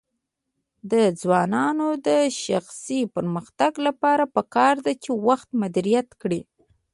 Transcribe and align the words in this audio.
د 0.91 0.93
ځوانانو 1.21 1.87
د 2.07 2.09
شخصي 2.43 3.01
پرمختګ 3.15 3.73
لپاره 3.87 4.23
پکار 4.35 4.75
ده 4.85 4.93
چې 5.03 5.11
وخت 5.27 5.49
مدیریت 5.61 6.09
کړي. 6.21 6.41